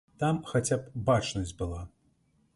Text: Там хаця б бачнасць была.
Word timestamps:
Там 0.21 0.39
хаця 0.53 0.77
б 0.85 1.03
бачнасць 1.11 1.55
была. 1.61 1.85